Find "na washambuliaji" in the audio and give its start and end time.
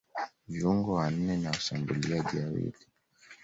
1.37-2.37